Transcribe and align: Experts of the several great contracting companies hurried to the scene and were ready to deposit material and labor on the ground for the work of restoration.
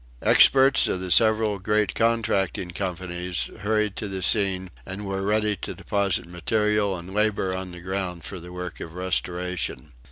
Experts 0.23 0.87
of 0.87 0.99
the 0.99 1.11
several 1.11 1.59
great 1.59 1.93
contracting 1.93 2.71
companies 2.71 3.51
hurried 3.59 3.95
to 3.97 4.07
the 4.07 4.23
scene 4.23 4.71
and 4.83 5.05
were 5.05 5.21
ready 5.21 5.55
to 5.57 5.75
deposit 5.75 6.25
material 6.25 6.97
and 6.97 7.13
labor 7.13 7.55
on 7.55 7.69
the 7.69 7.81
ground 7.81 8.23
for 8.23 8.39
the 8.39 8.51
work 8.51 8.79
of 8.79 8.95
restoration. 8.95 9.91